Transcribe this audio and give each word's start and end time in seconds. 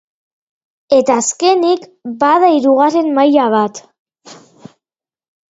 Eta 0.95 1.17
azkenik, 1.23 1.83
bada 2.23 2.49
hirugarren 2.55 3.13
maila 3.19 3.45
bat. 3.59 3.83